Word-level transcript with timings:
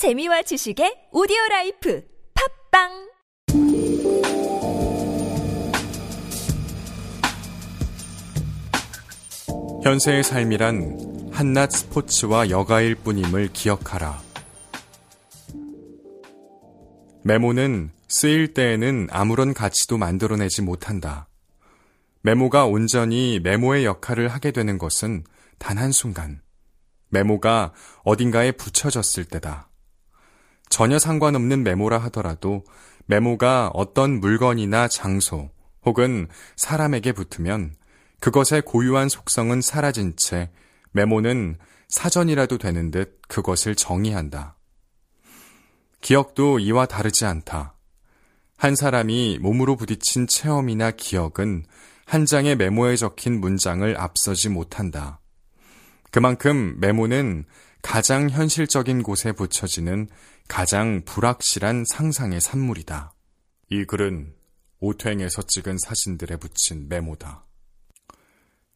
재미와 0.00 0.40
지식의 0.40 1.08
오디오 1.12 1.36
라이프 1.50 2.02
팟빵 2.70 2.88
현세의 9.84 10.24
삶이란 10.24 11.28
한낱 11.30 11.72
스포츠와 11.72 12.48
여가일 12.48 12.94
뿐임을 12.94 13.50
기억하라. 13.52 14.18
메모는 17.22 17.90
쓰일 18.08 18.54
때에는 18.54 19.08
아무런 19.10 19.52
가치도 19.52 19.98
만들어내지 19.98 20.62
못한다. 20.62 21.28
메모가 22.22 22.64
온전히 22.64 23.38
메모의 23.40 23.84
역할을 23.84 24.28
하게 24.28 24.50
되는 24.50 24.78
것은 24.78 25.24
단 25.58 25.76
한순간. 25.76 26.40
메모가 27.10 27.74
어딘가에 28.04 28.52
붙여졌을 28.52 29.26
때다. 29.26 29.69
전혀 30.70 30.98
상관없는 30.98 31.62
메모라 31.62 31.98
하더라도 31.98 32.64
메모가 33.06 33.72
어떤 33.74 34.20
물건이나 34.20 34.88
장소 34.88 35.50
혹은 35.84 36.28
사람에게 36.56 37.12
붙으면 37.12 37.74
그것의 38.20 38.62
고유한 38.64 39.08
속성은 39.08 39.60
사라진 39.60 40.14
채 40.16 40.50
메모는 40.92 41.56
사전이라도 41.88 42.58
되는 42.58 42.90
듯 42.90 43.20
그것을 43.28 43.74
정의한다. 43.74 44.56
기억도 46.00 46.58
이와 46.60 46.86
다르지 46.86 47.24
않다. 47.24 47.74
한 48.56 48.76
사람이 48.76 49.38
몸으로 49.40 49.74
부딪힌 49.76 50.26
체험이나 50.28 50.92
기억은 50.92 51.64
한 52.04 52.26
장의 52.26 52.56
메모에 52.56 52.96
적힌 52.96 53.40
문장을 53.40 53.98
앞서지 53.98 54.50
못한다. 54.50 55.20
그만큼 56.10 56.76
메모는 56.78 57.44
가장 57.82 58.28
현실적인 58.28 59.02
곳에 59.02 59.32
붙여지는 59.32 60.08
가장 60.50 61.02
불확실한 61.04 61.84
상상의 61.88 62.40
산물이다. 62.40 63.14
이 63.70 63.84
글은 63.84 64.34
오토행에서 64.80 65.42
찍은 65.46 65.78
사진들에 65.78 66.38
붙인 66.38 66.88
메모다. 66.88 67.46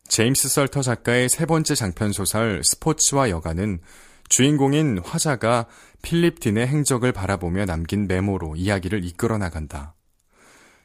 제임스 0.06 0.48
설터 0.50 0.82
작가의 0.82 1.28
세 1.28 1.46
번째 1.46 1.74
장편 1.74 2.12
소설 2.12 2.62
스포츠와 2.62 3.28
여가는 3.28 3.80
주인공인 4.28 5.00
화자가 5.04 5.66
필립 6.00 6.38
딘의 6.38 6.68
행적을 6.68 7.10
바라보며 7.10 7.64
남긴 7.64 8.06
메모로 8.06 8.54
이야기를 8.54 9.04
이끌어 9.04 9.36
나간다. 9.36 9.96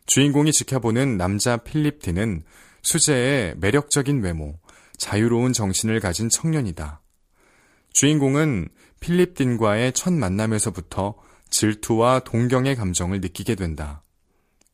주인공이 0.08 0.52
지켜보는 0.52 1.18
남자 1.18 1.58
필립 1.58 2.02
딘은 2.02 2.44
수제의 2.82 3.58
매력적인 3.58 4.24
외모, 4.24 4.58
자유로운 4.98 5.54
정신을 5.54 6.00
가진 6.00 6.30
청년이다. 6.30 6.99
주인공은 7.94 8.70
필립 9.00 9.36
딘과의 9.36 9.94
첫 9.94 10.14
만남에서부터 10.14 11.16
질투와 11.50 12.20
동경의 12.20 12.76
감정을 12.76 13.22
느끼게 13.22 13.56
된다. 13.56 14.04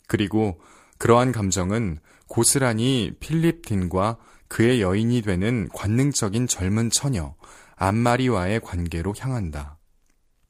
그리고 0.07 0.59
그러한 0.97 1.31
감정은 1.31 1.99
고스란히 2.27 3.13
필립 3.19 3.65
딘과 3.65 4.17
그의 4.47 4.81
여인이 4.81 5.21
되는 5.21 5.69
관능적인 5.73 6.47
젊은 6.47 6.89
처녀 6.89 7.35
안마리와의 7.75 8.61
관계로 8.61 9.13
향한다. 9.17 9.77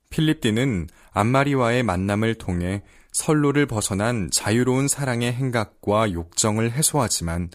필립 0.10 0.42
딘은 0.42 0.88
안마리와의 1.12 1.84
만남을 1.84 2.36
통해 2.36 2.84
선로를 3.12 3.66
벗어난 3.66 4.30
자유로운 4.32 4.88
사랑의 4.88 5.34
행각과 5.34 6.12
욕정을 6.12 6.72
해소하지만 6.72 7.50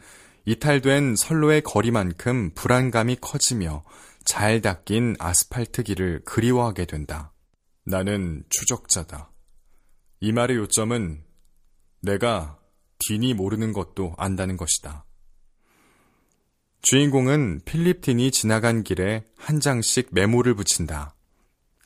이탈된 0.47 1.17
선로의 1.17 1.61
거리만큼 1.63 2.51
불안감이 2.55 3.17
커지며 3.21 3.85
잘 4.25 4.61
닦인 4.61 5.17
아스팔트 5.19 5.83
길을 5.83 6.23
그리워하게 6.25 6.85
된다. 6.87 7.33
나는 7.85 8.45
추적자다. 8.51 9.31
이 10.21 10.33
말의 10.33 10.57
요점은 10.59 11.25
내가 12.03 12.59
딘이 12.99 13.35
모르는 13.35 13.73
것도 13.73 14.15
안다는 14.19 14.57
것이다. 14.57 15.05
주인공은 16.83 17.63
필립 17.65 18.01
딘이 18.01 18.31
지나간 18.31 18.83
길에 18.83 19.25
한 19.37 19.61
장씩 19.61 20.09
메모를 20.13 20.55
붙인다. 20.55 21.15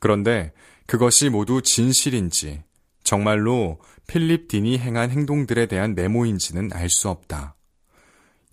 그런데 0.00 0.52
그것이 0.86 1.30
모두 1.30 1.62
진실인지, 1.62 2.62
정말로 3.02 3.80
필립 4.06 4.48
딘이 4.48 4.78
행한 4.78 5.10
행동들에 5.10 5.66
대한 5.66 5.94
메모인지는 5.94 6.72
알 6.72 6.88
수 6.90 7.08
없다. 7.08 7.53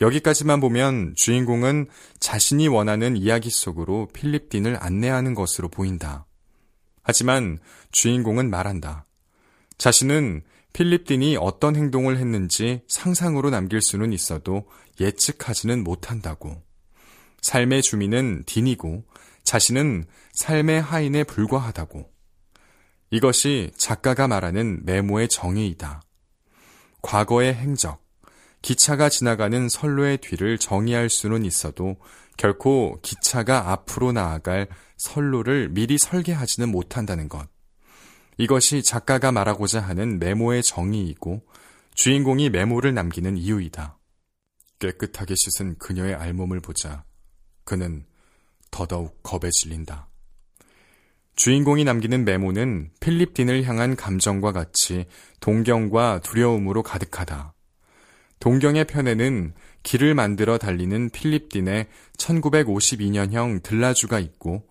여기까지만 0.02 0.60
보면 0.60 1.14
주인공은 1.16 1.88
자신이 2.20 2.68
원하는 2.68 3.16
이야기 3.16 3.50
속으로 3.50 4.08
필립 4.14 4.50
딘을 4.50 4.78
안내하는 4.80 5.36
것으로 5.36 5.70
보인다. 5.70 6.26
하지만 7.04 7.60
주인공은 7.92 8.50
말한다. 8.50 9.06
자신은 9.78 10.42
필립 10.74 11.06
딘이 11.06 11.38
어떤 11.40 11.76
행동을 11.76 12.18
했는지 12.18 12.82
상상으로 12.88 13.50
남길 13.52 13.82
수는 13.82 14.12
있어도 14.12 14.66
예측하지는 15.00 15.84
못한다고. 15.84 16.64
삶의 17.42 17.82
주민은 17.84 18.44
딘이고 18.46 19.04
자신은 19.44 20.06
삶의 20.34 20.82
하인에 20.82 21.24
불과하다고. 21.24 22.10
이것이 23.12 23.72
작가가 23.78 24.28
말하는 24.28 24.86
메모의 24.86 25.28
정의이다. 25.28 26.02
과거의 27.02 27.54
행적, 27.54 28.01
기차가 28.62 29.10
지나가는 29.10 29.70
선로의 29.70 30.18
뒤를 30.20 30.58
정의할 30.58 31.10
수는 31.10 31.46
있어도 31.46 31.98
결코 32.38 33.00
기차가 33.02 33.72
앞으로 33.72 34.12
나아갈 34.12 34.68
선로를 34.98 35.70
미리 35.70 35.98
설계하지는 35.98 36.70
못한다는 36.70 37.28
것. 37.28 37.48
이것이 38.38 38.84
작가가 38.84 39.32
말하고자 39.32 39.82
하는 39.82 40.20
메모의 40.20 40.64
정의이고 40.64 41.46
주인공이 41.96 42.50
메모를 42.50 42.94
남기는 42.94 43.38
이유이다. 43.38 43.98
깨끗하게 44.80 45.36
씻은 45.38 45.78
그녀의 45.78 46.16
알몸을 46.16 46.60
보자 46.60 47.04
그는 47.64 48.06
더더욱 48.72 49.22
겁에 49.22 49.50
질린다. 49.52 50.08
주인공이 51.36 51.84
남기는 51.84 52.26
메모는 52.26 52.92
필립 53.00 53.34
딘을 53.34 53.64
향한 53.64 53.96
감정과 53.96 54.52
같이 54.52 55.06
동경과 55.40 56.22
두려움으로 56.24 56.84
가득하다. 56.84 57.54
동경의 58.42 58.86
편에는 58.86 59.54
길을 59.84 60.16
만들어 60.16 60.58
달리는 60.58 61.12
필립 61.12 61.50
딘의 61.50 61.88
1952년형 62.18 63.62
들라주가 63.62 64.20
있고 64.20 64.68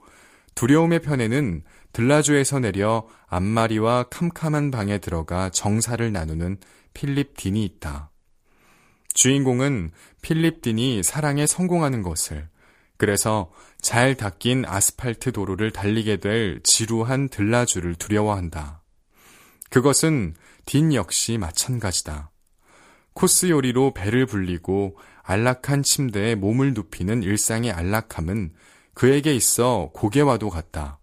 두려움의 0.57 1.01
편에는 1.03 1.63
들라주에서 1.93 2.59
내려 2.59 3.07
앞마리와 3.29 4.05
캄캄한 4.11 4.73
방에 4.73 4.99
들어가 4.99 5.51
정사를 5.51 6.13
나누는 6.13 6.59
필립 6.95 7.37
딘이 7.37 7.65
있다. 7.65 8.11
주인공은 9.15 9.93
필립 10.21 10.63
딘이 10.63 11.03
사랑에 11.05 11.47
성공하는 11.47 12.03
것을 12.03 12.49
그래서 12.97 13.53
잘 13.81 14.17
닦인 14.17 14.65
아스팔트 14.67 15.31
도로를 15.31 15.71
달리게 15.71 16.17
될 16.17 16.61
지루한 16.65 17.29
들라주를 17.29 17.95
두려워한다. 17.95 18.83
그것은 19.71 20.35
딘 20.67 20.93
역시 20.93 21.39
마찬가지다. 21.39 22.30
코스 23.15 23.51
요리로 23.51 23.95
배를 23.95 24.27
불리고 24.27 24.97
안락한 25.23 25.83
침대에 25.83 26.35
몸을 26.35 26.75
눕히는 26.75 27.23
일상의 27.23 27.73
안락함은 27.73 28.55
그에게 28.95 29.35
있어 29.35 29.91
고개와도 29.95 30.51
같다. 30.51 30.99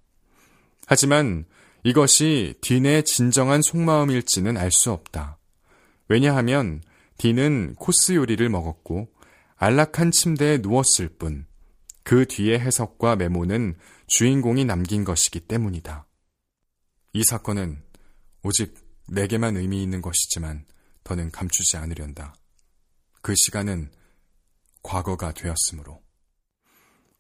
하지만 0.85 1.45
이것이 1.83 2.55
딘의 2.61 3.03
진정한 3.03 3.61
속마음일지는 3.61 4.57
알 4.57 4.71
수 4.71 4.91
없다. 4.91 5.37
왜냐하면 6.09 6.81
딘은 7.17 7.75
코스 7.75 8.13
요리를 8.13 8.47
먹었고 8.49 9.09
안락한 9.57 10.11
침대에 10.11 10.59
누웠을 10.59 11.09
뿐 11.09 11.47
그 12.07 12.25
뒤의 12.25 12.57
해석과 12.57 13.17
메모는 13.17 13.75
주인공이 14.07 14.63
남긴 14.63 15.03
것이기 15.03 15.41
때문이다. 15.41 16.07
이 17.11 17.23
사건은 17.25 17.83
오직 18.43 18.75
내게만 19.09 19.57
의미 19.57 19.83
있는 19.83 20.01
것이지만 20.01 20.63
더는 21.07 21.31
감추지 21.31 21.77
않으련다. 21.77 22.35
그 23.21 23.33
시간은 23.33 23.89
과거가 24.83 25.31
되었으므로. 25.31 26.01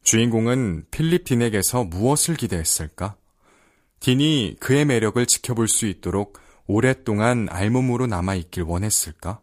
주인공은 0.03 0.87
필립 0.91 1.23
딘에게서 1.23 1.85
무엇을 1.85 2.35
기대했을까? 2.35 3.15
딘이 4.01 4.57
그의 4.59 4.83
매력을 4.83 5.25
지켜볼 5.25 5.69
수 5.69 5.85
있도록 5.85 6.37
오랫동안 6.65 7.47
알몸으로 7.49 8.07
남아있길 8.07 8.63
원했을까? 8.63 9.41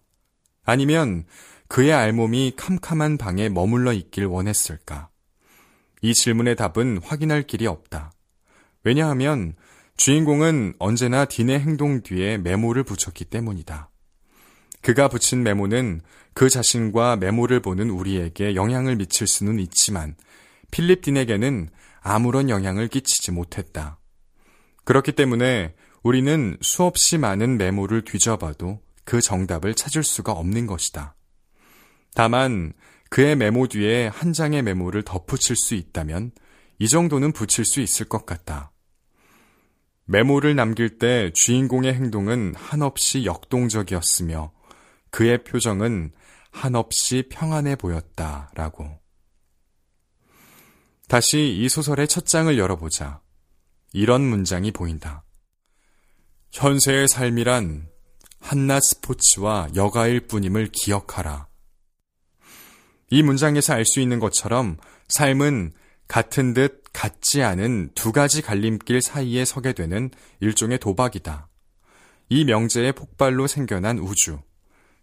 아니면 0.62 1.24
그의 1.68 1.94
알몸이 1.94 2.52
캄캄한 2.56 3.16
방에 3.16 3.48
머물러 3.48 3.94
있길 3.94 4.26
원했을까? 4.26 5.08
이 6.02 6.12
질문의 6.12 6.56
답은 6.56 7.00
확인할 7.02 7.44
길이 7.44 7.66
없다. 7.66 8.12
왜냐하면 8.82 9.54
주인공은 9.96 10.74
언제나 10.78 11.24
딘의 11.24 11.60
행동 11.60 12.02
뒤에 12.02 12.36
메모를 12.36 12.84
붙였기 12.84 13.24
때문이다. 13.24 13.88
그가 14.84 15.08
붙인 15.08 15.42
메모는 15.42 16.02
그 16.34 16.50
자신과 16.50 17.16
메모를 17.16 17.60
보는 17.60 17.88
우리에게 17.88 18.54
영향을 18.54 18.96
미칠 18.96 19.26
수는 19.26 19.58
있지만 19.58 20.14
필립 20.70 21.00
딘에게는 21.00 21.70
아무런 22.02 22.50
영향을 22.50 22.88
끼치지 22.88 23.32
못했다. 23.32 23.98
그렇기 24.84 25.12
때문에 25.12 25.74
우리는 26.02 26.58
수없이 26.60 27.16
많은 27.16 27.56
메모를 27.56 28.02
뒤져봐도 28.02 28.82
그 29.06 29.22
정답을 29.22 29.72
찾을 29.72 30.04
수가 30.04 30.32
없는 30.32 30.66
것이다. 30.66 31.14
다만 32.14 32.74
그의 33.08 33.36
메모 33.36 33.68
뒤에 33.68 34.08
한 34.08 34.34
장의 34.34 34.60
메모를 34.62 35.02
덧붙일 35.02 35.56
수 35.56 35.74
있다면 35.74 36.30
이 36.78 36.88
정도는 36.88 37.32
붙일 37.32 37.64
수 37.64 37.80
있을 37.80 38.04
것 38.04 38.26
같다. 38.26 38.70
메모를 40.04 40.54
남길 40.54 40.98
때 40.98 41.30
주인공의 41.32 41.94
행동은 41.94 42.54
한없이 42.54 43.24
역동적이었으며 43.24 44.52
그의 45.14 45.44
표정은 45.44 46.10
한없이 46.50 47.28
평안해 47.30 47.76
보였다 47.76 48.50
라고. 48.56 48.98
다시 51.06 51.56
이 51.56 51.68
소설의 51.68 52.08
첫 52.08 52.26
장을 52.26 52.58
열어보자. 52.58 53.20
이런 53.92 54.22
문장이 54.22 54.72
보인다. 54.72 55.22
현세의 56.50 57.06
삶이란 57.06 57.88
한낮 58.40 58.82
스포츠와 58.82 59.68
여가일 59.76 60.26
뿐임을 60.26 60.70
기억하라. 60.72 61.46
이 63.10 63.22
문장에서 63.22 63.72
알 63.72 63.84
수 63.84 64.00
있는 64.00 64.18
것처럼 64.18 64.78
삶은 65.06 65.74
같은 66.08 66.54
듯 66.54 66.82
같지 66.92 67.40
않은 67.44 67.90
두 67.94 68.10
가지 68.10 68.42
갈림길 68.42 69.00
사이에 69.00 69.44
서게 69.44 69.74
되는 69.74 70.10
일종의 70.40 70.80
도박이다. 70.80 71.48
이 72.30 72.44
명제의 72.44 72.94
폭발로 72.94 73.46
생겨난 73.46 74.00
우주. 74.00 74.40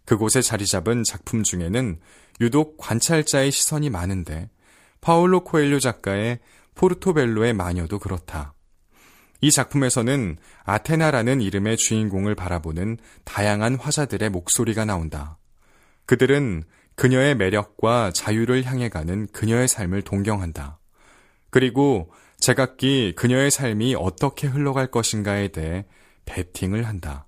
그곳에 0.04 0.42
자리 0.42 0.66
잡은 0.66 1.04
작품 1.04 1.42
중에는 1.42 2.00
유독 2.40 2.76
관찰자의 2.76 3.52
시선이 3.52 3.90
많은데 3.90 4.50
파울로 5.00 5.44
코엘료 5.44 5.80
작가의 5.80 6.40
포르토벨로의 6.74 7.52
마녀도 7.52 7.98
그렇다. 7.98 8.54
이 9.40 9.50
작품에서는 9.50 10.36
아테나라는 10.64 11.40
이름의 11.40 11.76
주인공을 11.76 12.34
바라보는 12.34 12.98
다양한 13.24 13.74
화자들의 13.74 14.30
목소리가 14.30 14.84
나온다. 14.84 15.38
그들은 16.06 16.62
그녀의 16.94 17.36
매력과 17.36 18.12
자유를 18.12 18.64
향해 18.64 18.88
가는 18.88 19.26
그녀의 19.32 19.66
삶을 19.66 20.02
동경한다. 20.02 20.78
그리고 21.50 22.12
제각기 22.38 23.14
그녀의 23.16 23.50
삶이 23.50 23.96
어떻게 23.98 24.46
흘러갈 24.46 24.86
것인가에 24.88 25.48
대해 25.48 25.86
베팅을 26.24 26.86
한다. 26.86 27.26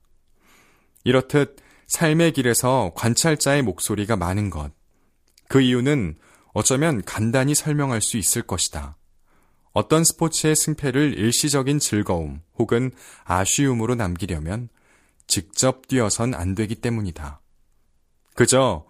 이렇듯 1.02 1.56
삶의 1.94 2.32
길에서 2.32 2.90
관찰자의 2.96 3.62
목소리가 3.62 4.16
많은 4.16 4.50
것. 4.50 4.72
그 5.48 5.60
이유는 5.60 6.18
어쩌면 6.52 7.02
간단히 7.04 7.54
설명할 7.54 8.02
수 8.02 8.16
있을 8.16 8.42
것이다. 8.42 8.96
어떤 9.72 10.02
스포츠의 10.04 10.56
승패를 10.56 11.16
일시적인 11.16 11.78
즐거움 11.78 12.40
혹은 12.58 12.90
아쉬움으로 13.22 13.94
남기려면 13.94 14.70
직접 15.28 15.86
뛰어선 15.86 16.34
안 16.34 16.56
되기 16.56 16.74
때문이다. 16.74 17.40
그저 18.34 18.84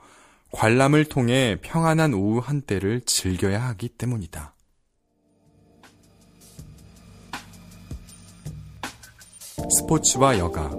관람을 0.52 1.04
통해 1.04 1.58
평안한 1.60 2.14
오후 2.14 2.38
한때를 2.38 3.02
즐겨야 3.04 3.62
하기 3.68 3.90
때문이다. 3.90 4.54
스포츠와 9.78 10.38
여가 10.38 10.70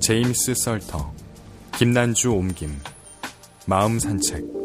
제임스 0.00 0.54
썰터 0.54 1.13
김난주 1.78 2.32
옮김 2.32 2.70
마음 3.66 3.98
산책 3.98 4.63